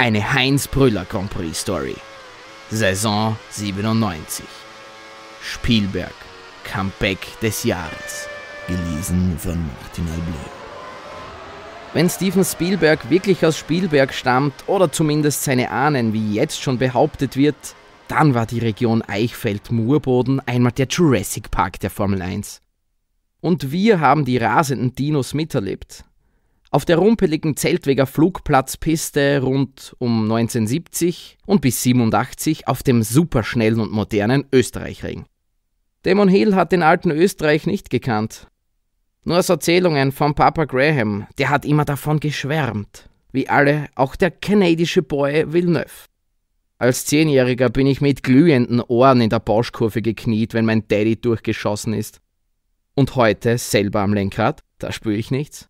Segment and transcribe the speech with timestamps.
[0.00, 1.96] Eine Heinz Brüller Grand Prix Story.
[2.70, 4.46] Saison 97.
[5.42, 6.14] Spielberg.
[6.62, 8.28] Comeback des Jahres.
[8.68, 10.50] Gelesen von Martin Alblé.
[11.94, 17.36] Wenn Steven Spielberg wirklich aus Spielberg stammt oder zumindest seine Ahnen, wie jetzt schon behauptet
[17.36, 17.56] wird,
[18.06, 22.62] dann war die Region Eichfeld-Murboden einmal der Jurassic Park der Formel 1.
[23.40, 26.04] Und wir haben die rasenden Dinos miterlebt.
[26.70, 33.90] Auf der rumpeligen Zeltweger Flugplatzpiste rund um 1970 und bis 87 auf dem superschnellen und
[33.90, 35.24] modernen Österreichring.
[36.02, 38.48] Damon Hill hat den alten Österreich nicht gekannt.
[39.24, 43.08] Nur aus Erzählungen von Papa Graham, der hat immer davon geschwärmt.
[43.32, 46.06] Wie alle, auch der kanadische Boy Villeneuve.
[46.78, 51.92] Als Zehnjähriger bin ich mit glühenden Ohren in der Bauschkurve gekniet, wenn mein Daddy durchgeschossen
[51.92, 52.20] ist.
[52.94, 55.68] Und heute selber am Lenkrad, da spüre ich nichts.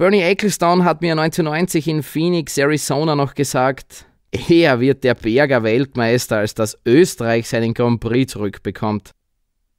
[0.00, 6.38] Bernie Ecclestone hat mir 1990 in Phoenix, Arizona noch gesagt, eher wird der Berger Weltmeister,
[6.38, 9.10] als dass Österreich seinen Grand Prix zurückbekommt.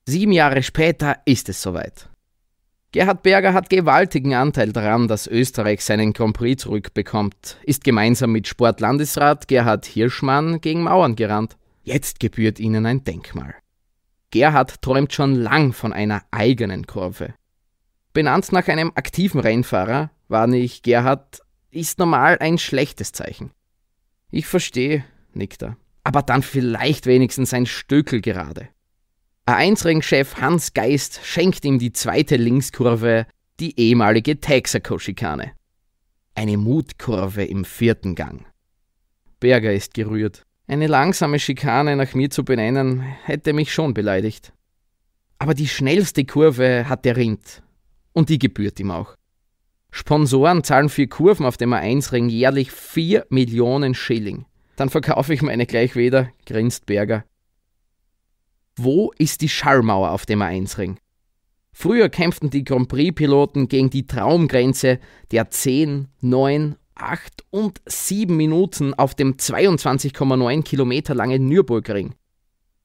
[0.06, 2.08] Sieben Jahre später ist es soweit.
[2.92, 8.48] Gerhard Berger hat gewaltigen Anteil daran, dass Österreich seinen Grand Prix zurückbekommt, ist gemeinsam mit
[8.48, 11.58] Sportlandesrat Gerhard Hirschmann gegen Mauern gerannt.
[11.82, 13.56] Jetzt gebührt ihnen ein Denkmal.
[14.30, 17.34] Gerhard träumt schon lang von einer eigenen Kurve.
[18.14, 23.52] Benannt nach einem aktiven Rennfahrer, war nicht Gerhard, ist normal ein schlechtes Zeichen.
[24.32, 25.78] Ich verstehe, nickt er.
[26.04, 28.68] Aber dann vielleicht wenigstens ein Stöckel gerade.
[29.48, 33.28] A1-Ring-Chef Hans Geist schenkt ihm die zweite Linkskurve,
[33.60, 35.52] die ehemalige Texaco-Schikane.
[36.36, 38.46] Eine Mutkurve im vierten Gang.
[39.40, 40.44] Berger ist gerührt.
[40.68, 44.54] Eine langsame Schikane nach mir zu benennen, hätte mich schon beleidigt.
[45.40, 47.64] Aber die schnellste Kurve hat der Rind
[48.14, 49.16] und die gebührt ihm auch.
[49.92, 54.46] Sponsoren zahlen für Kurven auf dem A1-Ring jährlich 4 Millionen Schilling.
[54.78, 57.26] Dann verkaufe ich meine gleich wieder, grinst Berger.
[58.78, 60.98] Wo ist die Schallmauer auf dem A1-Ring?
[61.74, 65.00] Früher kämpften die Grand Prix-Piloten gegen die Traumgrenze
[65.32, 72.16] der 10, 9, 8 und 7 Minuten auf dem 22,9 Kilometer langen Nürburgring.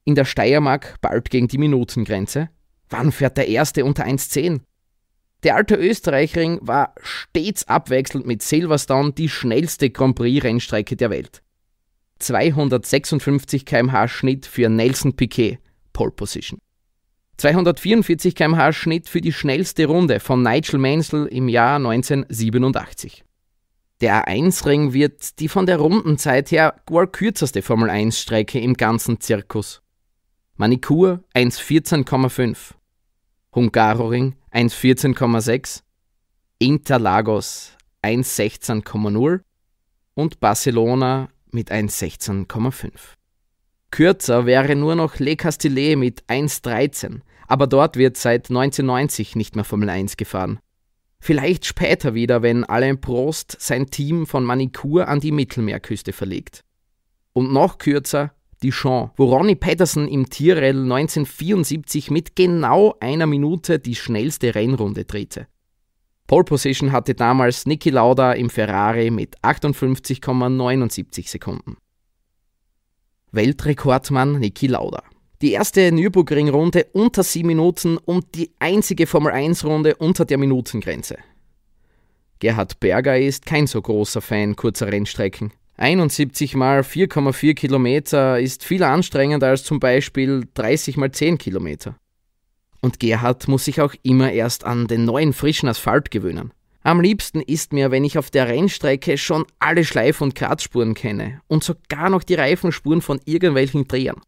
[0.05, 2.49] In der Steiermark bald gegen die Minutengrenze.
[2.89, 4.61] Wann fährt der erste unter 1,10?
[5.43, 11.43] Der alte Österreichring war stets abwechselnd mit Silverstone die schnellste Grand Prix-Rennstrecke der Welt.
[12.19, 15.59] 256 km/h Schnitt für Nelson Piquet,
[15.93, 16.59] Pole Position.
[17.37, 23.25] 244 km/h Schnitt für die schnellste Runde von Nigel Mansell im Jahr 1987.
[24.01, 29.83] Der A1-Ring wird die von der Rundenzeit her wohl kürzeste Formel 1-Strecke im ganzen Zirkus.
[30.57, 32.73] Manikur 1,14,5.
[33.55, 35.83] Hungaroring 1,14,6,
[36.59, 39.41] Interlagos 1,16,0
[40.15, 42.91] und Barcelona mit 1,16,5.
[43.91, 49.65] Kürzer wäre nur noch Le Castillet mit 1,13, aber dort wird seit 1990 nicht mehr
[49.65, 50.59] Formel 1 gefahren.
[51.21, 56.65] Vielleicht später wieder, wenn Alain Prost sein Team von Manicur an die Mittelmeerküste verlegt.
[57.34, 63.94] Und noch kürzer Dijon, wo Ronnie Patterson im Tyrrell 1974 mit genau einer Minute die
[63.94, 65.47] schnellste Rennrunde drehte.
[66.27, 71.77] Pole Position hatte damals Niki Lauda im Ferrari mit 58,79 Sekunden.
[73.31, 75.03] Weltrekordmann Niki Lauda.
[75.43, 81.19] Die erste Nürburgring-Runde unter 7 Minuten und die einzige Formel-1-Runde unter der Minutengrenze.
[82.38, 85.53] Gerhard Berger ist kein so großer Fan kurzer Rennstrecken.
[85.78, 91.97] 71 mal 4,4 Kilometer ist viel anstrengender als zum Beispiel 30 mal 10 Kilometer.
[92.81, 96.53] Und Gerhard muss sich auch immer erst an den neuen frischen Asphalt gewöhnen.
[96.82, 101.41] Am liebsten ist mir, wenn ich auf der Rennstrecke schon alle Schleif- und Kratzspuren kenne
[101.48, 104.22] und sogar noch die Reifenspuren von irgendwelchen Drehern.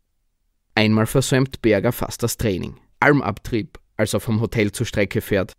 [0.74, 2.74] Einmal versäumt Berger fast das Training.
[3.00, 5.52] Almabtrieb, als er vom Hotel zur Strecke fährt.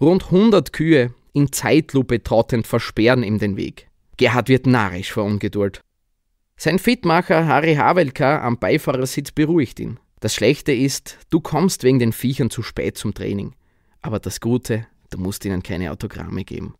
[0.00, 3.87] Rund 100 Kühe in Zeitlupe trottend versperren ihm den Weg.
[4.18, 5.80] Gerhard wird narrisch vor Ungeduld.
[6.56, 10.00] Sein Fitmacher Harry Havelka am Beifahrersitz beruhigt ihn.
[10.18, 13.54] Das Schlechte ist, du kommst wegen den Viechern zu spät zum Training.
[14.02, 16.74] Aber das Gute, du musst ihnen keine Autogramme geben.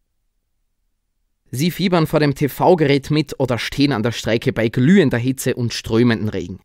[1.53, 5.73] Sie fiebern vor dem TV-Gerät mit oder stehen an der Strecke bei glühender Hitze und
[5.73, 6.61] strömenden Regen.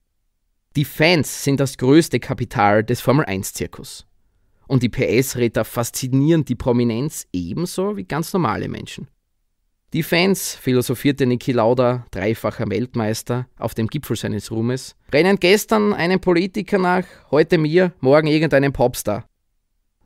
[0.76, 4.08] Die Fans sind das größte Kapital des Formel-1-Zirkus.
[4.68, 9.08] Und die PS-Räter faszinieren die Prominenz ebenso wie ganz normale Menschen.
[9.94, 16.20] Die Fans, philosophierte Niki Lauda, dreifacher Weltmeister, auf dem Gipfel seines Ruhmes, rennen gestern einem
[16.20, 19.30] Politiker nach, heute mir, morgen irgendeinem Popstar.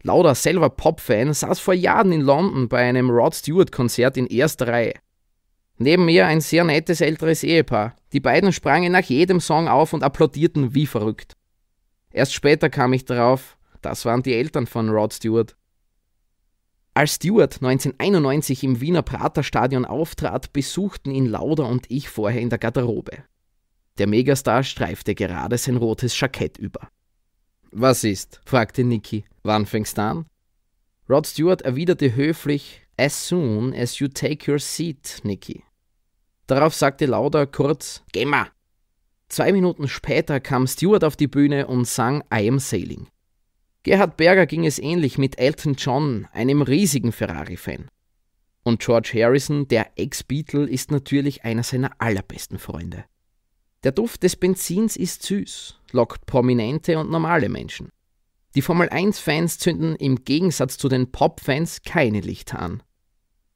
[0.04, 4.94] Lauda, selber Popfan, saß vor Jahren in London bei einem Rod Stewart-Konzert in erster Reihe.
[5.78, 7.96] Neben mir ein sehr nettes älteres Ehepaar.
[8.12, 11.32] Die beiden sprangen nach jedem Song auf und applaudierten wie verrückt.
[12.12, 15.56] Erst später kam ich darauf, das waren die Eltern von Rod Stewart.
[16.98, 22.58] Als Stewart 1991 im Wiener Praterstadion auftrat, besuchten ihn Lauder und ich vorher in der
[22.58, 23.20] Garderobe.
[24.00, 26.90] Der Megastar streifte gerade sein rotes Jackett über.
[27.70, 28.42] Was ist?
[28.46, 29.26] fragte Nicky.
[29.44, 30.26] Wann fängst du an?
[31.08, 35.64] Rod Stewart erwiderte höflich, As soon as you take your seat, Nicky.
[36.48, 38.48] Darauf sagte Lauder kurz, Geh mal!
[39.30, 43.06] Zwei Minuten später kam Stewart auf die Bühne und sang I Am Sailing.
[43.88, 47.88] Gerhard Berger ging es ähnlich mit Elton John, einem riesigen Ferrari-Fan.
[48.64, 53.06] Und George Harrison, der Ex-Beatle, ist natürlich einer seiner allerbesten Freunde.
[53.86, 57.88] Der Duft des Benzins ist süß, lockt prominente und normale Menschen.
[58.56, 62.84] Die Formel 1-Fans zünden im Gegensatz zu den Pop-Fans keine Lichter an.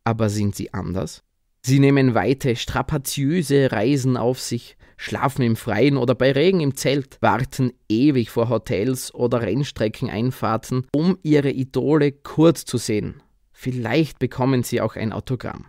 [0.06, 1.26] Aber sind sie anders?
[1.64, 7.18] Sie nehmen weite, strapaziöse Reisen auf sich, schlafen im Freien oder bei Regen im Zelt,
[7.22, 13.22] warten ewig vor Hotels oder Rennstreckeneinfahrten, um ihre Idole kurz zu sehen.
[13.54, 15.68] Vielleicht bekommen sie auch ein Autogramm.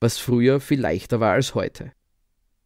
[0.00, 1.92] Was früher viel leichter war als heute.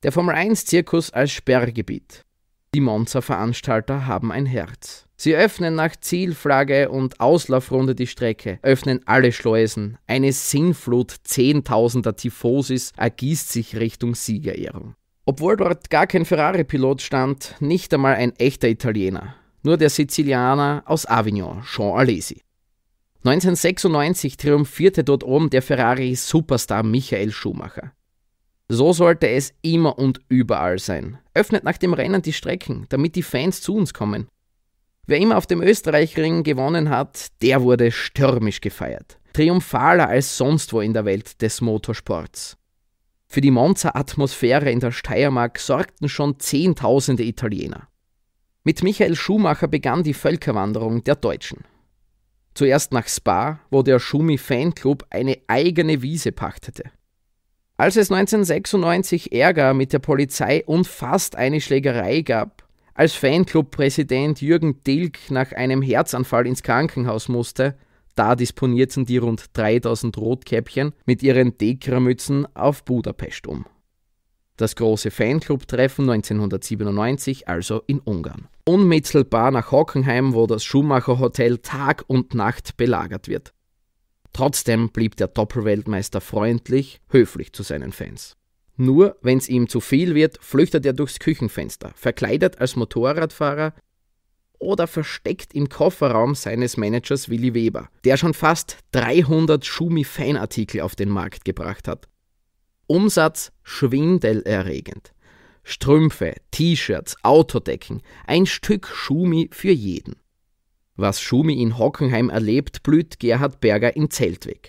[0.03, 2.25] Der Formel 1-Zirkus als Sperrgebiet.
[2.73, 5.07] Die Monza-Veranstalter haben ein Herz.
[5.17, 9.99] Sie öffnen nach Zielflagge und Auslaufrunde die Strecke, öffnen alle Schleusen.
[10.07, 14.95] Eine Sinnflut zehntausender Tifosis ergießt sich Richtung Siegerehrung.
[15.25, 19.35] Obwohl dort gar kein Ferrari-Pilot stand, nicht einmal ein echter Italiener,
[19.65, 22.41] nur der Sizilianer aus Avignon, Jean Alesi.
[23.25, 27.93] 1996 triumphierte dort oben der Ferrari-Superstar Michael Schumacher.
[28.73, 31.19] So sollte es immer und überall sein.
[31.35, 34.29] Öffnet nach dem Rennen die Strecken, damit die Fans zu uns kommen.
[35.09, 39.19] Wer immer auf dem Österreichring gewonnen hat, der wurde stürmisch gefeiert.
[39.33, 42.57] Triumphaler als sonst wo in der Welt des Motorsports.
[43.27, 47.89] Für die Monza-Atmosphäre in der Steiermark sorgten schon Zehntausende Italiener.
[48.63, 51.65] Mit Michael Schumacher begann die Völkerwanderung der Deutschen.
[52.55, 56.85] Zuerst nach Spa, wo der Schumi Fanclub eine eigene Wiese pachtete.
[57.81, 64.85] Als es 1996 Ärger mit der Polizei und fast eine Schlägerei gab, als Fanclub-Präsident Jürgen
[64.85, 67.79] Dilk nach einem Herzanfall ins Krankenhaus musste,
[68.17, 73.65] da disponierten die rund 3000 Rotkäppchen mit ihren Dekra-Mützen auf Budapest um.
[74.59, 78.49] Das große Fanclub-Treffen 1997 also in Ungarn.
[78.67, 83.55] Unmittelbar nach Hockenheim, wo das Schumacher Hotel Tag und Nacht belagert wird.
[84.33, 88.37] Trotzdem blieb der Doppelweltmeister freundlich, höflich zu seinen Fans.
[88.77, 93.75] Nur wenn es ihm zu viel wird, flüchtet er durchs Küchenfenster, verkleidet als Motorradfahrer
[94.59, 101.09] oder versteckt im Kofferraum seines Managers Willi Weber, der schon fast 300 Schumi-Fanartikel auf den
[101.09, 102.09] Markt gebracht hat.
[102.87, 105.13] Umsatz schwindelerregend.
[105.63, 110.17] Strümpfe, T-Shirts, Autodecken, ein Stück Schumi für jeden.
[111.01, 114.69] Was Schumi in Hockenheim erlebt, blüht Gerhard Berger in Zeltweg.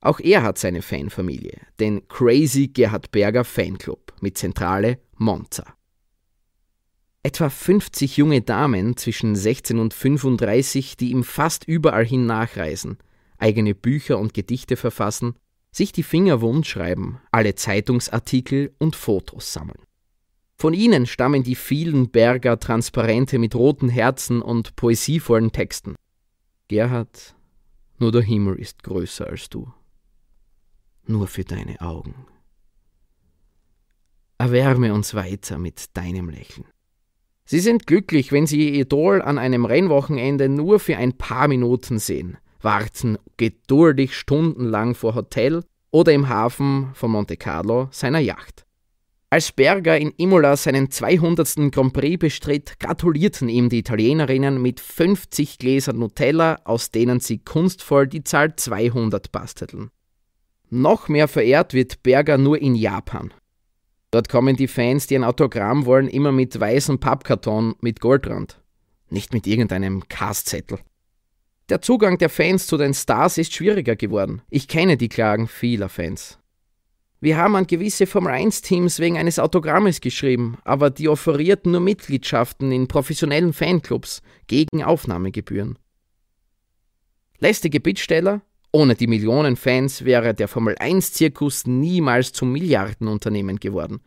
[0.00, 5.74] Auch er hat seine Fanfamilie, den Crazy Gerhard Berger Fanclub mit Zentrale Monza.
[7.24, 12.98] Etwa 50 junge Damen zwischen 16 und 35, die ihm fast überall hin nachreisen,
[13.38, 15.34] eigene Bücher und Gedichte verfassen,
[15.72, 19.87] sich die Finger wund schreiben, alle Zeitungsartikel und Fotos sammeln.
[20.60, 25.94] Von ihnen stammen die vielen Berger Transparente mit roten Herzen und poesievollen Texten.
[26.66, 27.36] Gerhard,
[27.98, 29.72] nur der Himmel ist größer als du.
[31.06, 32.26] Nur für deine Augen.
[34.36, 36.66] Erwärme uns weiter mit deinem Lächeln.
[37.44, 41.98] Sie sind glücklich, wenn Sie Ihr Idol an einem Rennwochenende nur für ein paar Minuten
[42.00, 48.67] sehen, warten geduldig stundenlang vor Hotel oder im Hafen von Monte Carlo seiner Yacht.
[49.30, 51.70] Als Berger in Imola seinen 200.
[51.70, 58.06] Grand Prix bestritt, gratulierten ihm die Italienerinnen mit 50 Gläsern Nutella, aus denen sie kunstvoll
[58.06, 59.90] die Zahl 200 bastelten.
[60.70, 63.34] Noch mehr verehrt wird Berger nur in Japan.
[64.10, 68.62] Dort kommen die Fans, die ein Autogramm wollen, immer mit weißem Pappkarton mit Goldrand.
[69.10, 70.78] Nicht mit irgendeinem Castzettel.
[71.68, 74.40] Der Zugang der Fans zu den Stars ist schwieriger geworden.
[74.48, 76.38] Ich kenne die Klagen vieler Fans.
[77.20, 82.70] Wir haben an gewisse Formel 1-Teams wegen eines Autogrammes geschrieben, aber die offerierten nur Mitgliedschaften
[82.70, 85.80] in professionellen Fanclubs gegen Aufnahmegebühren.
[87.40, 88.42] Lästige Bittsteller?
[88.70, 94.00] Ohne die Millionen Fans wäre der Formel 1-Zirkus niemals zum Milliardenunternehmen geworden.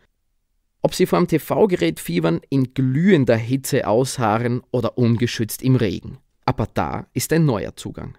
[0.82, 6.20] Ob sie vorm TV-Gerät fiebern, in glühender Hitze ausharren oder ungeschützt im Regen.
[6.46, 8.18] Aber da ist ein neuer Zugang.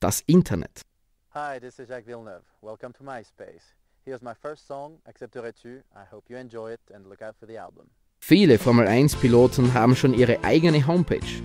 [0.00, 0.82] Das Internet.
[1.32, 2.42] Hi, this is Jacques Villeneuve.
[2.60, 3.79] Welcome to MySpace.
[4.06, 5.82] Here's my first song, Accepterais-tu?
[5.94, 7.84] I hope you enjoy it and look out for the album.
[8.18, 11.42] Viele Formel 1-Piloten haben schon ihre eigene Homepage.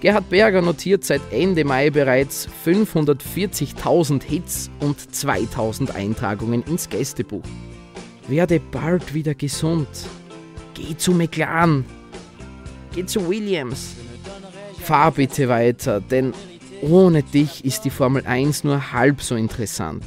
[0.00, 7.44] Gerhard Berger notiert seit Ende Mai bereits 540.000 Hits und 2000 Eintragungen ins Gästebuch.
[8.28, 9.88] Werde bald wieder gesund.
[10.72, 11.84] Geh zu McLaren.
[12.94, 13.94] Geh zu Williams.
[14.80, 16.32] Fahr bitte weiter, denn
[16.80, 20.02] ohne dich ist die Formel 1 nur halb so interessant.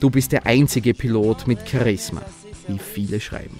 [0.00, 2.22] Du bist der einzige Pilot mit Charisma,
[2.68, 3.58] wie viele schreiben.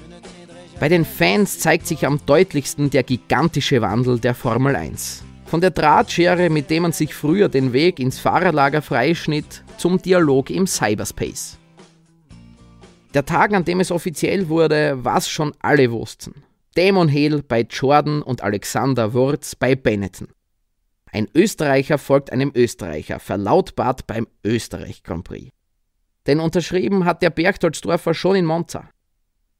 [0.78, 5.24] Bei den Fans zeigt sich am deutlichsten der gigantische Wandel der Formel 1.
[5.46, 10.50] Von der Drahtschere, mit dem man sich früher den Weg ins Fahrerlager freischnitt, zum Dialog
[10.50, 11.56] im Cyberspace.
[13.14, 16.42] Der Tag, an dem es offiziell wurde, was schon alle wussten.
[16.74, 20.28] Damon Hill bei Jordan und Alexander Wurz bei Benetton.
[21.10, 25.55] Ein Österreicher folgt einem Österreicher, verlautbart beim Österreich Grand Prix.
[26.26, 28.88] Denn unterschrieben hat der Bergtoldsdorfer schon in Monza.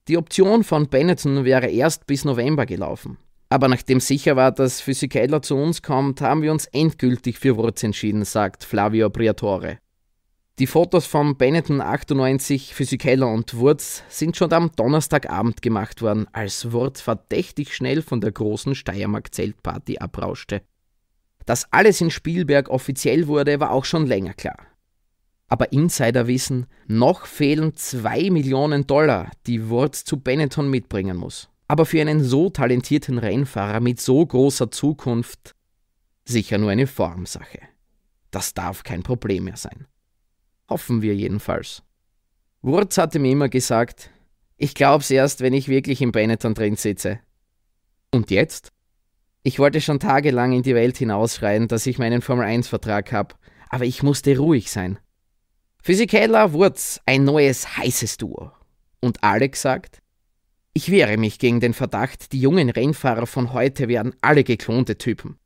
[0.09, 3.19] Die Option von Benetton wäre erst bis November gelaufen.
[3.49, 7.83] Aber nachdem sicher war, dass Physikaler zu uns kommt, haben wir uns endgültig für Wurz
[7.83, 9.79] entschieden, sagt Flavio Briatore.
[10.59, 16.73] Die Fotos von Benetton 98, Physikeller und Wurz sind schon am Donnerstagabend gemacht worden, als
[16.73, 20.63] Wurz verdächtig schnell von der großen Steiermark-Zeltparty abrauschte.
[21.45, 24.57] Dass alles in Spielberg offiziell wurde, war auch schon länger klar.
[25.49, 31.49] Aber Insider wissen, noch fehlen 2 Millionen Dollar, die Wurz zu Benetton mitbringen muss.
[31.69, 35.55] Aber für einen so talentierten Rennfahrer mit so großer Zukunft
[36.25, 37.61] sicher nur eine Formsache.
[38.31, 39.87] Das darf kein Problem mehr sein.
[40.69, 41.83] Hoffen wir jedenfalls.
[42.63, 44.11] Wurz hatte mir immer gesagt,
[44.57, 47.21] ich glaub's erst, wenn ich wirklich im Benetton drin sitze.
[48.13, 48.73] Und jetzt?
[49.43, 53.37] Ich wollte schon tagelang in die Welt hinausschreien, dass ich meinen Formel-1-Vertrag habe,
[53.69, 54.99] aber ich musste ruhig sein.
[55.87, 58.51] Physikeller Wurz, ein neues heißes Duo.
[58.99, 60.03] Und Alex sagt,
[60.73, 65.39] ich wehre mich gegen den Verdacht, die jungen Rennfahrer von heute wären alle geklonte Typen.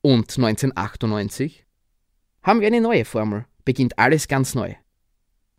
[0.00, 1.64] Und 1998
[2.42, 4.74] haben wir eine neue Formel, beginnt alles ganz neu.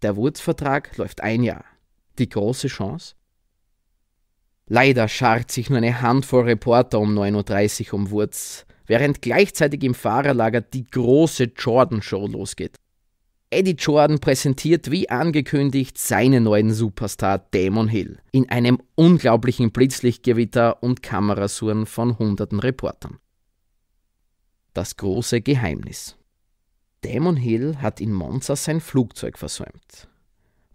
[0.01, 1.63] Der Wurz-Vertrag läuft ein Jahr.
[2.17, 3.15] Die große Chance?
[4.67, 9.95] Leider schart sich nur eine Handvoll Reporter um 9.30 Uhr um Wurz, während gleichzeitig im
[9.95, 12.75] Fahrerlager die große Jordan-Show losgeht.
[13.51, 21.01] Eddie Jordan präsentiert wie angekündigt seinen neuen Superstar Damon Hill in einem unglaublichen Blitzlichtgewitter und
[21.01, 23.17] Kamerasuhren von hunderten Reportern.
[24.73, 26.15] Das große Geheimnis.
[27.01, 30.07] Damon Hill hat in Monza sein Flugzeug versäumt.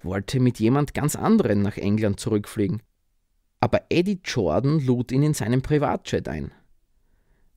[0.03, 2.83] Wollte mit jemand ganz anderen nach England zurückfliegen.
[3.61, 6.51] Aber Eddie Jordan lud ihn in seinen Privatjet ein.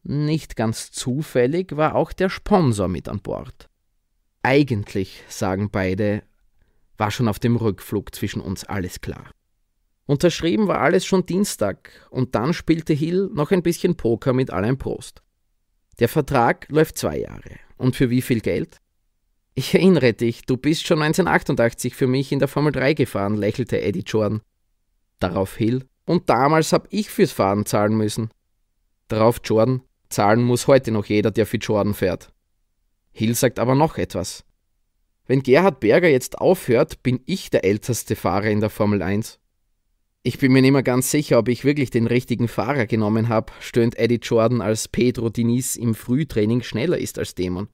[0.03, 3.67] Nicht ganz zufällig war auch der Sponsor mit an Bord.
[4.43, 6.23] Eigentlich, sagen beide,
[6.97, 9.31] war schon auf dem Rückflug zwischen uns alles klar.
[10.05, 14.77] Unterschrieben war alles schon Dienstag und dann spielte Hill noch ein bisschen Poker mit Alain
[14.77, 15.21] Prost.
[15.99, 17.59] Der Vertrag läuft zwei Jahre.
[17.77, 18.77] Und für wie viel Geld?
[19.53, 23.81] Ich erinnere dich, du bist schon 1988 für mich in der Formel 3 gefahren, lächelte
[23.81, 24.41] Eddie Jordan.
[25.19, 28.29] Darauf Hill, und damals hab ich fürs Fahren zahlen müssen.
[29.07, 32.31] Darauf Jordan, zahlen muss heute noch jeder, der für Jordan fährt.
[33.17, 34.45] Hill sagt aber noch etwas.
[35.25, 39.39] Wenn Gerhard Berger jetzt aufhört, bin ich der älteste Fahrer in der Formel 1.
[40.21, 43.51] Ich bin mir nicht mehr ganz sicher, ob ich wirklich den richtigen Fahrer genommen habe,
[43.59, 47.69] stöhnt Eddie Jordan, als Pedro Diniz im Frühtraining schneller ist als Dämon.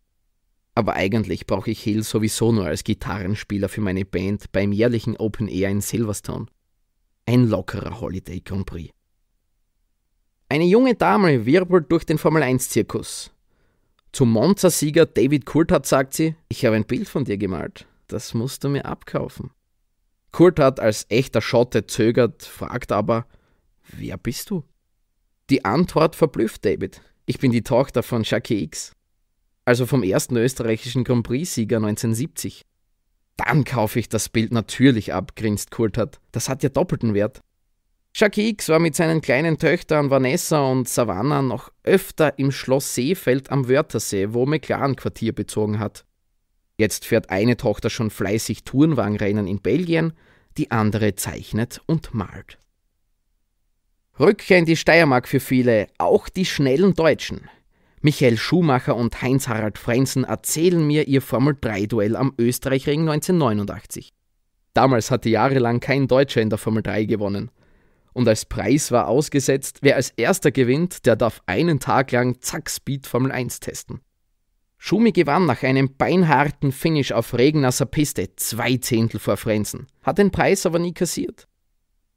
[0.75, 5.50] Aber eigentlich brauche ich Hill sowieso nur als Gitarrenspieler für meine Band beim jährlichen Open
[5.50, 6.45] Air in Silverstone.
[7.25, 8.93] Ein lockerer Holiday Grand Prix.
[10.47, 13.33] Eine junge Dame wirbelt durch den Formel 1-Zirkus.
[14.13, 17.88] Zum Monza-Sieger David Coulthard sagt sie, ich habe ein Bild von dir gemalt.
[18.05, 19.50] Das musst du mir abkaufen.
[20.32, 23.25] Coulthard als echter Schotte zögert, fragt aber,
[23.88, 24.63] wer bist du?
[25.50, 27.01] Die Antwort verblüfft David.
[27.25, 28.91] Ich bin die Tochter von Jackie X.
[29.65, 32.65] Also vom ersten österreichischen Grand Prix-Sieger 1970.
[33.36, 36.20] Dann kaufe ich das Bild natürlich ab, grinst Coulthard.
[36.32, 37.41] Das hat ja doppelten Wert.
[38.15, 43.50] Jackie X war mit seinen kleinen Töchtern Vanessa und Savannah noch öfter im Schloss Seefeld
[43.50, 46.05] am Wörthersee, wo McLaren Quartier bezogen hat.
[46.77, 50.13] Jetzt fährt eine Tochter schon fleißig Tourenwagenrennen in Belgien,
[50.58, 52.60] die andere zeichnet und malt.
[54.20, 57.50] Rückkehr in die Steiermark für viele, auch die schnellen Deutschen.
[58.01, 64.13] Michael Schumacher und Heinz-Harald Frenzen erzählen mir ihr Formel-3-Duell am Österreichring 1989.
[64.75, 67.50] Damals hatte jahrelang kein Deutscher in der Formel 3 gewonnen
[68.13, 72.70] und als Preis war ausgesetzt, wer als erster gewinnt, der darf einen Tag lang Zack
[72.70, 74.01] Speed Formel 1 testen.
[74.77, 80.32] Schumi gewann nach einem beinharten Finish auf regennasser Piste zwei Zehntel vor Frenzen, hat den
[80.32, 81.48] Preis aber nie kassiert.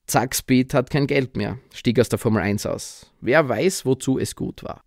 [0.06, 3.12] Zack Speed hat kein Geld mehr, stieg aus der Formel 1 aus.
[3.20, 4.82] Wer weiß, wozu es gut war.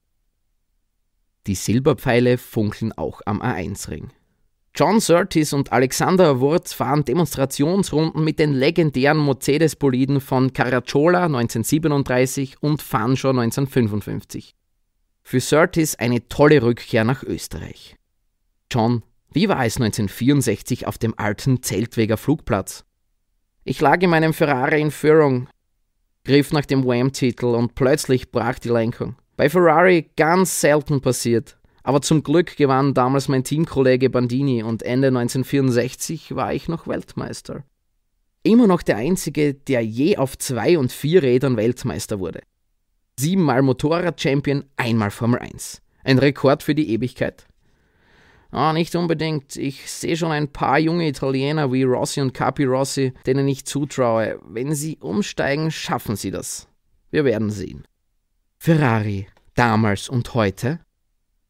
[1.47, 4.11] Die Silberpfeile funkeln auch am A1-Ring.
[4.79, 12.81] John Surtees und Alexander Wurz fahren Demonstrationsrunden mit den legendären Mercedes-Boliden von Caracciola 1937 und
[12.81, 14.55] Fanjo 1955.
[15.21, 17.97] Für Surtees eine tolle Rückkehr nach Österreich.
[18.71, 22.85] John, wie war es 1964 auf dem alten Zeltweger Flugplatz?
[23.65, 25.49] Ich lag in meinem Ferrari in Führung,
[26.23, 29.17] griff nach dem WAM-Titel und plötzlich brach die Lenkung.
[29.35, 31.58] Bei Ferrari ganz selten passiert,
[31.89, 37.63] aber zum Glück gewann damals mein Teamkollege Bandini und Ende 1964 war ich noch Weltmeister.
[38.43, 42.41] Immer noch der Einzige, der je auf zwei und vier Rädern Weltmeister wurde
[43.19, 45.81] siebenmal Motorrad-Champion, einmal Formel 1.
[46.03, 47.45] Ein Rekord für die Ewigkeit.
[48.51, 49.57] Ah, nicht unbedingt.
[49.57, 54.39] Ich sehe schon ein paar junge Italiener wie Rossi und Capi Rossi, denen ich zutraue.
[54.43, 56.67] Wenn sie umsteigen, schaffen sie das.
[57.11, 57.85] Wir werden sehen.
[58.57, 60.79] Ferrari, damals und heute?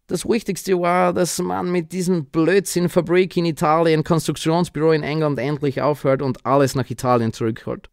[0.09, 5.83] Das Wichtigste war, dass man mit diesem Blödsinn Fabrik in Italien, Konstruktionsbüro in England endlich
[5.83, 7.91] aufhört und alles nach Italien zurückholt.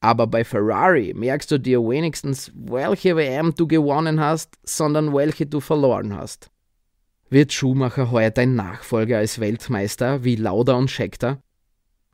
[0.00, 5.60] Aber bei Ferrari merkst du dir wenigstens, welche WM du gewonnen hast, sondern welche du
[5.60, 6.50] verloren hast.
[7.30, 11.40] Wird Schumacher heuer dein Nachfolger als Weltmeister wie Lauda und Scheckter?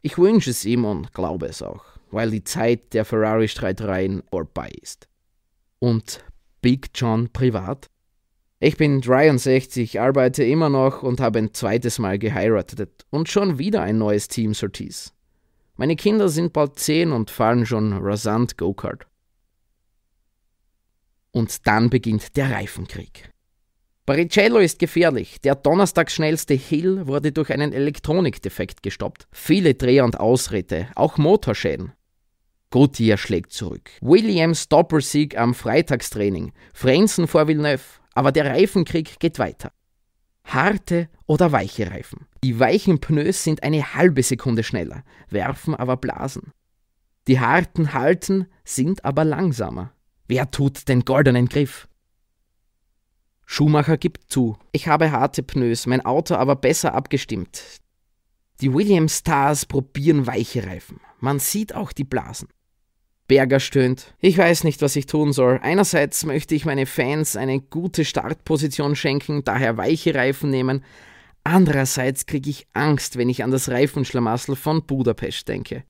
[0.01, 5.09] Ich wünsche es ihm und glaube es auch, weil die Zeit der Ferrari-Streitereien vorbei ist.
[5.81, 6.25] Und
[6.63, 7.91] Big John privat?
[8.65, 13.83] Ich bin 63, arbeite immer noch und habe ein zweites Mal geheiratet und schon wieder
[13.83, 15.13] ein neues Team Surtees.
[15.77, 19.07] Meine Kinder sind bald zehn und fahren schon rasant Go-Kart.
[21.31, 23.29] Und dann beginnt der Reifenkrieg.
[24.07, 25.43] Baricello ist gefährlich.
[25.43, 29.29] Der donnerstags schnellste Hill wurde durch einen Elektronikdefekt gestoppt.
[29.31, 31.93] Viele Dreher und Ausritte, auch Motorschäden.
[32.71, 33.91] Goodyear schlägt zurück.
[34.01, 36.55] Williams Doppelsieg am Freitagstraining.
[36.73, 37.83] Frenzen vor Villeneuve.
[38.15, 39.73] Aber der Reifenkrieg geht weiter.
[40.45, 42.27] Harte oder weiche Reifen.
[42.43, 46.53] Die weichen Pneus sind eine halbe Sekunde schneller, werfen aber Blasen.
[47.27, 49.93] Die harten halten, sind aber langsamer.
[50.29, 51.89] Wer tut den goldenen Griff?
[53.47, 54.57] Schumacher gibt zu.
[54.73, 57.63] Ich habe harte Pneus, mein Auto aber besser abgestimmt.
[58.61, 61.01] Die Williams Stars probieren weiche Reifen.
[61.21, 62.49] Man sieht auch die Blasen.
[63.27, 64.15] Berger stöhnt.
[64.21, 65.59] Ich weiß nicht, was ich tun soll.
[65.63, 70.85] Einerseits möchte ich meine Fans eine gute Startposition schenken, daher weiche Reifen nehmen.
[71.43, 75.85] Andererseits kriege ich Angst, wenn ich an das Reifenschlamassel von Budapest denke.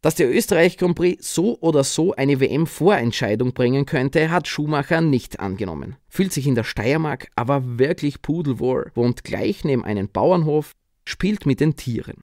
[0.00, 5.40] Dass der Österreich Grand Prix so oder so eine WM-Vorentscheidung bringen könnte, hat Schumacher nicht
[5.40, 5.96] angenommen.
[6.08, 10.74] Fühlt sich in der Steiermark aber wirklich pudelwohl, wohnt gleich neben einem Bauernhof,
[11.06, 12.18] spielt mit den Tieren.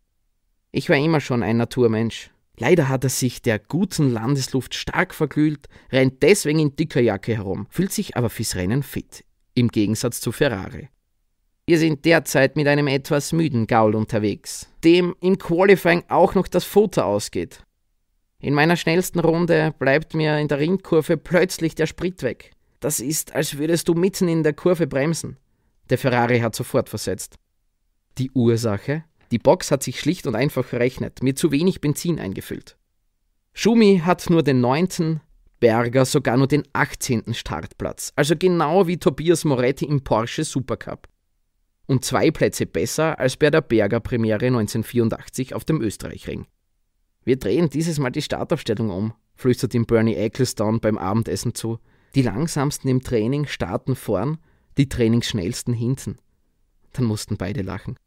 [0.71, 2.29] Ich war immer schon ein Naturmensch.
[2.57, 7.67] Leider hat er sich der guten Landesluft stark verkühlt, rennt deswegen in dicker Jacke herum,
[7.69, 10.89] fühlt sich aber fürs Rennen fit, im Gegensatz zu Ferrari.
[11.65, 16.65] Wir sind derzeit mit einem etwas müden Gaul unterwegs, dem im Qualifying auch noch das
[16.65, 17.63] Futter ausgeht.
[18.39, 22.51] In meiner schnellsten Runde bleibt mir in der Ringkurve plötzlich der Sprit weg.
[22.79, 25.37] Das ist, als würdest du mitten in der Kurve bremsen.
[25.91, 27.35] Der Ferrari hat sofort versetzt.
[28.17, 29.03] Die Ursache?
[29.31, 32.77] Die Box hat sich schlicht und einfach verrechnet, mir zu wenig Benzin eingefüllt.
[33.53, 35.21] Schumi hat nur den neunten,
[35.59, 37.33] Berger sogar nur den 18.
[37.33, 41.07] Startplatz, also genau wie Tobias Moretti im Porsche Supercup.
[41.85, 46.47] Und zwei Plätze besser als bei der Berger Premiere 1984 auf dem Österreichring.
[47.23, 51.79] Wir drehen dieses Mal die Startaufstellung um, flüstert ihm Bernie Ecclestone beim Abendessen zu.
[52.15, 54.39] Die langsamsten im Training starten vorn,
[54.77, 56.17] die Trainingsschnellsten hinten.
[56.93, 57.97] Dann mussten beide lachen.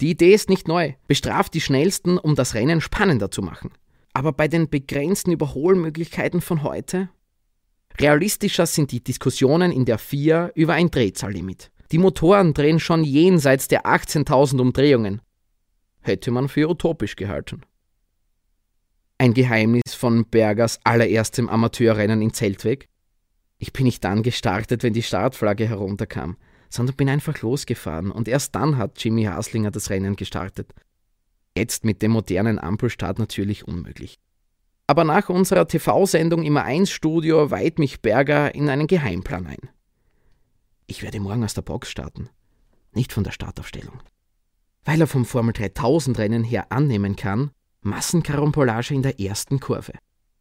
[0.00, 0.94] Die Idee ist nicht neu.
[1.08, 3.70] Bestraft die Schnellsten, um das Rennen spannender zu machen.
[4.12, 7.08] Aber bei den begrenzten Überholmöglichkeiten von heute?
[7.98, 11.72] Realistischer sind die Diskussionen in der FIA über ein Drehzahllimit.
[11.90, 15.20] Die Motoren drehen schon jenseits der 18.000 Umdrehungen.
[16.00, 17.62] Hätte man für utopisch gehalten.
[19.18, 22.88] Ein Geheimnis von Bergers allererstem Amateurrennen in Zeltweg?
[23.58, 26.36] Ich bin nicht dann gestartet, wenn die Startflagge herunterkam
[26.68, 30.72] sondern bin einfach losgefahren und erst dann hat Jimmy Haslinger das Rennen gestartet.
[31.56, 34.18] Jetzt mit dem modernen Ampelstart natürlich unmöglich.
[34.86, 39.68] Aber nach unserer TV-Sendung im 1 Studio weiht mich Berger in einen Geheimplan ein.
[40.86, 42.30] Ich werde morgen aus der Box starten,
[42.92, 44.00] nicht von der Startaufstellung.
[44.84, 47.50] Weil er vom Formel 3000 Rennen her annehmen kann,
[47.82, 49.92] Massenkarambolage in der ersten Kurve.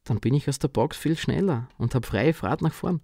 [0.05, 3.01] Dann bin ich aus der Box viel schneller und habe freie Fahrt nach vorn.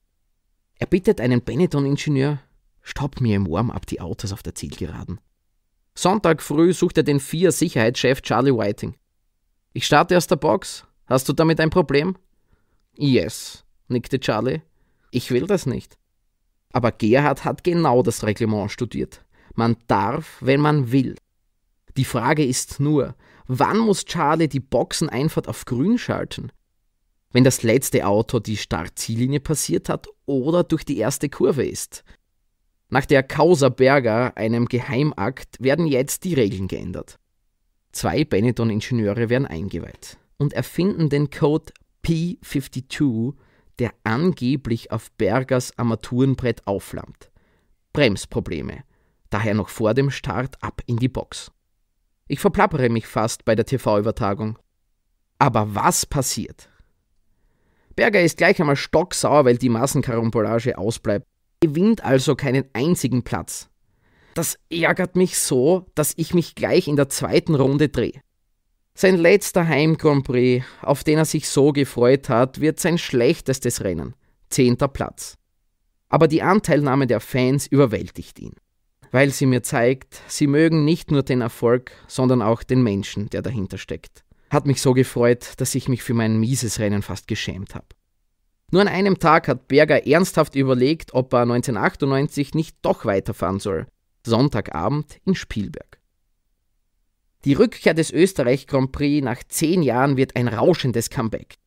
[0.76, 2.40] Er bittet einen Benetton-Ingenieur,
[2.84, 5.19] stopp mir im Warm-up die Autos auf der Zielgeraden.
[5.96, 8.96] Sonntag früh sucht er den vier Sicherheitschef Charlie Whiting.
[9.74, 10.86] Ich starte aus der Box.
[11.08, 12.15] Hast du damit ein Problem?
[12.96, 14.62] Yes, nickte Charlie.
[15.12, 15.98] Ich will das nicht.
[16.72, 19.24] Aber Gerhard hat genau das Reglement studiert.
[19.56, 21.15] Man darf, wenn man will.
[21.98, 23.15] Die Frage ist nur,
[23.48, 26.52] wann muss Charlie die Boxeneinfahrt auf grün schalten?
[27.32, 32.04] Wenn das letzte Auto die Startziellinie passiert hat oder durch die erste Kurve ist.
[32.93, 37.17] Nach der Causa Berger, einem Geheimakt, werden jetzt die Regeln geändert.
[37.91, 41.73] Zwei Benetton-Ingenieure werden eingeweiht und erfinden den Code
[42.06, 43.34] P52,
[43.79, 47.32] der angeblich auf Bergers Armaturenbrett aufflammt.
[47.93, 48.84] Bremsprobleme.
[49.32, 51.51] Daher noch vor dem Start ab in die Box.
[52.27, 54.60] Ich verplappere mich fast bei der TV-Übertragung.
[55.39, 56.69] Aber was passiert?
[57.95, 61.25] Berger ist gleich einmal stocksauer, weil die Massenkarambolage ausbleibt
[61.63, 63.69] gewinnt also keinen einzigen Platz.
[64.34, 68.19] Das ärgert mich so, dass ich mich gleich in der zweiten Runde drehe.
[68.95, 73.82] Sein letzter Heim Grand Prix, auf den er sich so gefreut hat, wird sein schlechtestes
[73.82, 74.13] Rennen.
[74.49, 75.36] Zehnter Platz.
[76.10, 78.56] Aber die Anteilnahme der Fans überwältigt ihn,
[79.12, 83.41] weil sie mir zeigt, sie mögen nicht nur den Erfolg, sondern auch den Menschen, der
[83.41, 84.26] dahinter steckt.
[84.49, 87.88] Hat mich so gefreut, dass ich mich für mein mieses Rennen fast geschämt habe.
[88.74, 93.86] Nur an einem Tag hat Berger ernsthaft überlegt, ob er 1998 nicht doch weiterfahren soll.
[94.26, 96.00] Sonntagabend in Spielberg.
[97.46, 101.58] Die Rückkehr des Österreich Grand Prix nach zehn Jahren wird ein rauschendes Comeback.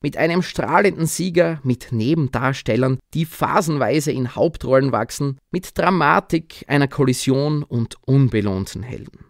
[0.00, 7.64] Mit einem strahlenden Sieger, mit Nebendarstellern, die phasenweise in Hauptrollen wachsen, mit Dramatik einer Kollision
[7.64, 9.24] und unbelohnten Helden.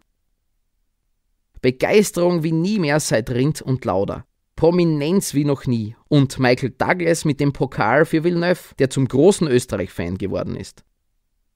[1.63, 4.27] Begeisterung wie nie mehr seit Rind und Lauder.
[4.57, 9.47] Prominenz wie noch nie und Michael Douglas mit dem Pokal für Villeneuve, der zum großen
[9.47, 10.83] Österreich-Fan geworden ist.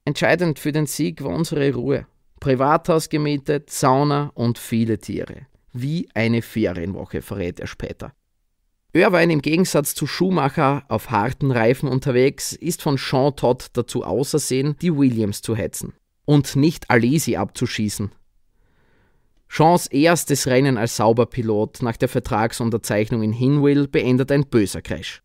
[0.05, 2.07] Entscheidend für den Sieg war unsere Ruhe.
[2.41, 5.47] Privathaus gemietet, Sauna und viele Tiere.
[5.73, 8.13] Wie eine Ferienwoche, verrät er später.
[8.93, 14.77] Irvine im Gegensatz zu Schumacher auf harten Reifen unterwegs, ist von Jean Todt dazu ausersehen,
[14.83, 18.11] die Williams zu hetzen und nicht Alesi abzuschießen,
[19.51, 25.23] Jeans erstes Rennen als Sauberpilot nach der Vertragsunterzeichnung in Hinwil beendet ein böser Crash.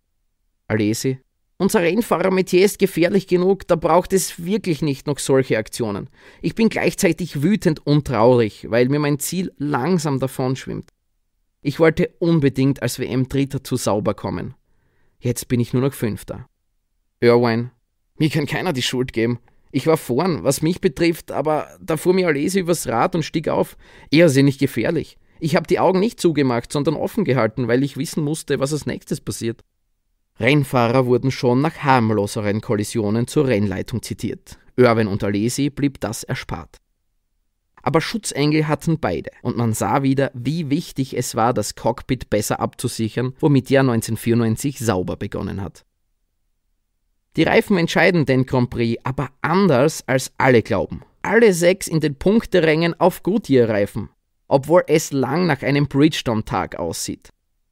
[0.68, 1.20] Alesi.
[1.58, 6.10] Unser Rennfahrer-Metier ist gefährlich genug, da braucht es wirklich nicht noch solche Aktionen.
[6.42, 10.90] Ich bin gleichzeitig wütend und traurig, weil mir mein Ziel langsam davonschwimmt.
[11.62, 14.56] Ich wollte unbedingt als WM-Dritter zu sauber kommen.
[15.20, 16.48] Jetzt bin ich nur noch Fünfter.
[17.20, 17.72] Irwine.
[18.18, 19.40] Mir kann keiner die Schuld geben.
[19.72, 23.50] Ich war vorn, was mich betrifft, aber da fuhr mir Alesi übers Rad und stieg
[23.50, 23.78] auf.
[24.10, 25.18] Irrsinnig gefährlich.
[25.40, 28.86] Ich habe die Augen nicht zugemacht, sondern offen gehalten, weil ich wissen musste, was als
[28.86, 29.64] nächstes passiert.
[30.40, 34.58] Rennfahrer wurden schon nach harmloseren Kollisionen zur Rennleitung zitiert.
[34.76, 36.78] Irwin und Alesi blieb das erspart.
[37.82, 42.60] Aber Schutzengel hatten beide, und man sah wieder, wie wichtig es war, das Cockpit besser
[42.60, 45.86] abzusichern, womit ja 1994 sauber begonnen hat.
[47.36, 51.02] Die Reifen entscheiden den Grand Prix, aber anders als alle glauben.
[51.22, 54.10] Alle sechs in den Punkterängen auf Goodyear-Reifen,
[54.48, 57.30] obwohl es lang nach einem Bridgestone-Tag aussieht.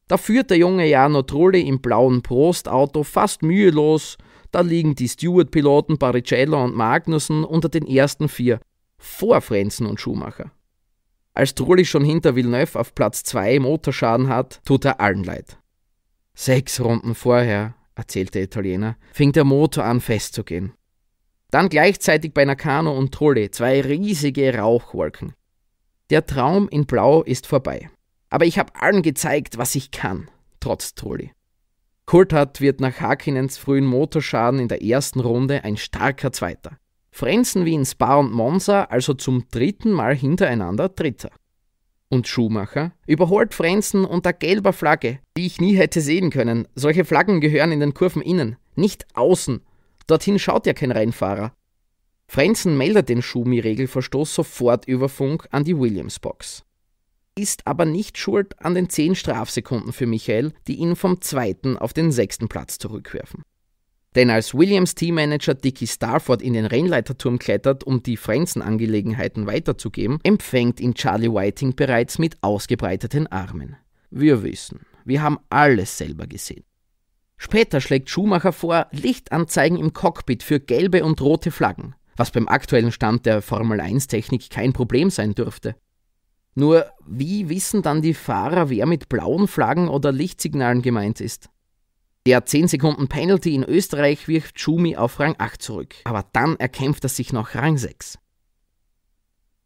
[0.08, 4.18] Da führt der junge Jano Trulli im blauen Prost-Auto fast mühelos,
[4.52, 8.60] da liegen die Stewart-Piloten Barrichello und Magnussen unter den ersten vier,
[8.98, 10.52] vor Frenzen und Schumacher.
[11.34, 15.58] Als Trulli schon hinter Villeneuve auf Platz 2 Motorschaden hat, tut er allen leid.
[16.36, 20.74] Sechs Runden vorher erzählt der Italiener, fing der Motor an festzugehen.
[21.52, 25.34] Dann gleichzeitig bei Nakano und Trulli zwei riesige Rauchwolken.
[26.10, 27.90] Der Traum in Blau ist vorbei.
[28.30, 30.30] Aber ich habe allen gezeigt, was ich kann,
[30.60, 31.32] trotz Trulli.
[32.06, 36.78] Coulthard wird nach Hakinens frühen Motorschaden in der ersten Runde ein starker Zweiter.
[37.12, 41.30] Frenzen wie in Spa und Monza also zum dritten Mal hintereinander Dritter
[42.14, 46.68] und Schumacher, überholt Frenzen unter gelber Flagge, die ich nie hätte sehen können.
[46.76, 49.62] Solche Flaggen gehören in den Kurven innen, nicht außen.
[50.08, 51.54] Dorthin schaut ja kein Rennfahrer.
[52.28, 56.64] Frenzen meldet den Schumi-Regelverstoß sofort über Funk an die Williams-Box.
[57.36, 61.94] Ist aber nicht schuld an den 10 Strafsekunden für Michael, die ihn vom zweiten auf
[61.94, 63.42] den sechsten Platz zurückwerfen.
[64.16, 70.80] Denn als Williams Teammanager Dicky Starford in den Rennleiterturm klettert, um die Frenzen-Angelegenheiten weiterzugeben, empfängt
[70.80, 73.76] ihn Charlie Whiting bereits mit ausgebreiteten Armen.
[74.12, 76.64] Wir wissen, wir haben alles selber gesehen.
[77.38, 82.92] Später schlägt Schumacher vor, Lichtanzeigen im Cockpit für gelbe und rote Flaggen, was beim aktuellen
[82.92, 85.76] Stand der Formel 1-Technik kein Problem sein dürfte.
[86.56, 91.50] Nur, wie wissen dann die Fahrer, wer mit blauen Flaggen oder Lichtsignalen gemeint ist?
[92.26, 97.04] Der 10 Sekunden Penalty in Österreich wirft Schumi auf Rang 8 zurück, aber dann erkämpft
[97.04, 98.18] er sich noch Rang 6.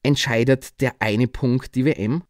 [0.01, 2.23] Entscheidet der eine Punkt die WM?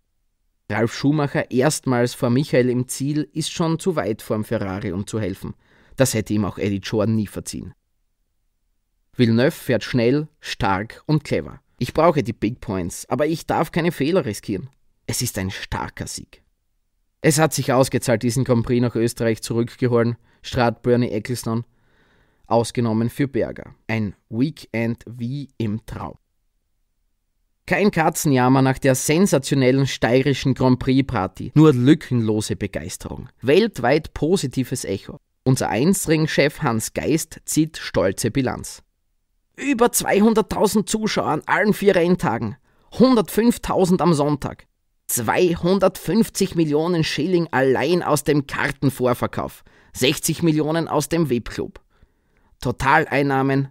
[0.70, 5.18] Ralf Schumacher erstmals vor Michael im Ziel ist schon zu weit vorm Ferrari, um zu
[5.18, 5.54] helfen.
[5.96, 7.74] Das hätte ihm auch Eddie Jordan nie verziehen.
[9.16, 11.62] Villeneuve fährt schnell, stark und clever.
[11.80, 14.70] Ich brauche die Big Points, aber ich darf keine Fehler riskieren.
[15.06, 16.44] Es ist ein starker Sieg.
[17.22, 21.64] Es hat sich ausgezahlt, diesen Grand Prix nach Österreich zurückgeholt, strat Bernie Ecclestone,
[22.46, 23.76] ausgenommen für Berger.
[23.88, 26.18] Ein Weekend wie im Traum.
[27.66, 33.28] Kein Katzenjammer nach der sensationellen steirischen Grand Prix-Party, nur lückenlose Begeisterung.
[33.42, 35.18] Weltweit positives Echo.
[35.44, 38.84] Unser Einstring-Chef Hans Geist zieht stolze Bilanz.
[39.58, 42.56] Über 200.000 Zuschauer an allen vier Renntagen,
[42.94, 44.67] 105.000 am Sonntag,
[45.08, 51.80] 250 Millionen Schilling allein aus dem Kartenvorverkauf, 60 Millionen aus dem VIP-Club.
[52.62, 53.70] Totaleinnahmen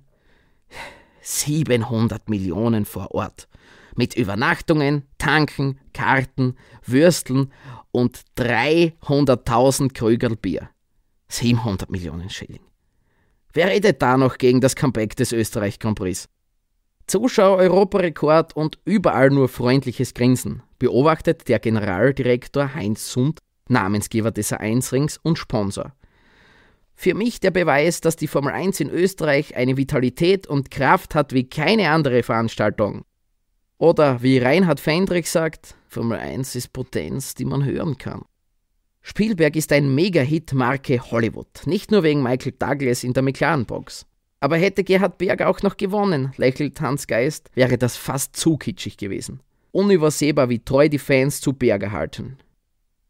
[1.21, 3.49] 700 Millionen vor Ort
[3.97, 7.53] mit Übernachtungen, Tanken, Karten, Würsteln
[7.91, 10.71] und 300.000 Krügerl Bier.
[11.29, 12.61] 700 Millionen Schilling.
[13.53, 15.99] Wer redet da noch gegen das Comeback des Österreich Grand?
[17.07, 23.39] Zuschauer Europarekord und überall nur freundliches Grinsen, beobachtet der Generaldirektor Heinz Sund,
[23.69, 25.93] Namensgeber des A1-Rings und Sponsor.
[26.95, 31.33] Für mich der Beweis, dass die Formel 1 in Österreich eine Vitalität und Kraft hat
[31.33, 33.05] wie keine andere Veranstaltung.
[33.79, 38.25] Oder wie Reinhard Fendrich sagt, Formel 1 ist Potenz, die man hören kann.
[39.03, 44.07] Spielberg ist ein Mega-Hit Marke Hollywood, nicht nur wegen Michael Douglas in der McLaren-Box.
[44.47, 48.97] Aber hätte Gerhard Berg auch noch gewonnen, lächelt Hans Geist, wäre das fast zu kitschig
[48.97, 49.41] gewesen.
[49.73, 52.39] Unübersehbar, wie treu die Fans zu Berger halten.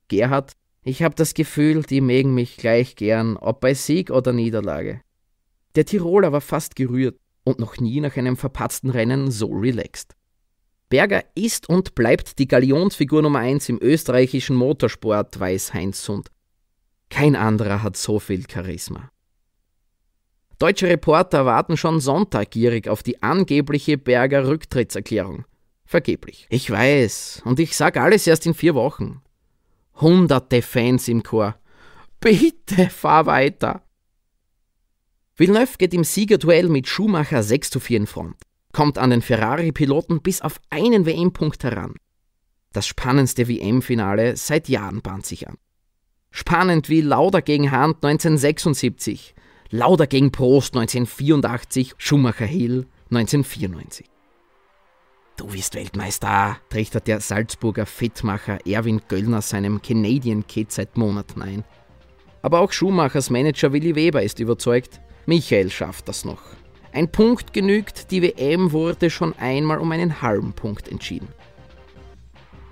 [0.08, 5.02] Gerhard, ich habe das Gefühl, die mögen mich gleich gern, ob bei Sieg oder Niederlage.
[5.74, 10.14] Der Tiroler war fast gerührt und noch nie nach einem verpatzten Rennen so relaxed.
[10.88, 16.30] Berger ist und bleibt die Galionsfigur Nummer 1 im österreichischen Motorsport, weiß Heinz Sund.
[17.10, 19.10] Kein anderer hat so viel Charisma.
[20.58, 25.44] Deutsche Reporter warten schon Sonntag gierig auf die angebliche Berger Rücktrittserklärung.
[25.84, 26.46] Vergeblich.
[26.48, 29.22] Ich weiß, und ich sag alles erst in vier Wochen.
[30.00, 31.56] Hunderte Fans im Chor.
[32.20, 33.82] Bitte fahr weiter.
[35.36, 38.36] Villeneuve geht im Siegerduell mit Schumacher 6 zu 4 in Front
[38.76, 41.94] kommt an den Ferrari-Piloten bis auf einen WM-Punkt heran.
[42.74, 45.56] Das spannendste WM-Finale seit Jahren bahnt sich an.
[46.30, 49.34] Spannend wie Lauda gegen Hand 1976,
[49.70, 54.06] Lauda gegen Prost 1984, Schumacher Hill 1994.
[55.36, 61.64] Du wirst Weltmeister, trichtert der Salzburger Fettmacher Erwin Göllner seinem Canadian Kid seit Monaten ein.
[62.42, 66.42] Aber auch Schumachers Manager Willi Weber ist überzeugt, Michael schafft das noch.
[66.92, 71.28] Ein Punkt genügt, die WM wurde schon einmal um einen halben Punkt entschieden.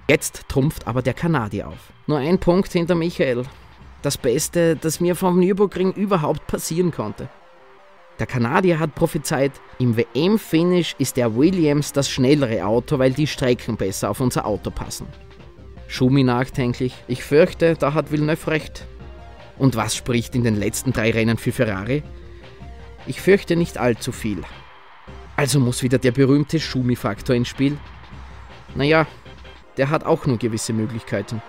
[0.09, 1.92] Jetzt trumpft aber der Kanadier auf.
[2.07, 3.44] Nur ein Punkt hinter Michael.
[4.04, 7.30] Das Beste, das mir vom Nürburgring überhaupt passieren konnte.
[8.18, 13.78] Der Kanadier hat prophezeit, im WM-Finish ist der Williams das schnellere Auto, weil die Strecken
[13.78, 15.06] besser auf unser Auto passen.
[15.88, 18.86] Schumi nachdenklich, ich fürchte, da hat Villeneuve recht.
[19.56, 22.02] Und was spricht in den letzten drei Rennen für Ferrari?
[23.06, 24.42] Ich fürchte nicht allzu viel.
[25.34, 27.78] Also muss wieder der berühmte Schumi-Faktor ins Spiel.
[28.74, 29.06] Naja,
[29.78, 31.40] der hat auch nur gewisse Möglichkeiten.